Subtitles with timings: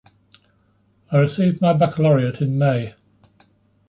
[1.11, 2.95] I received my baccalaureate in May.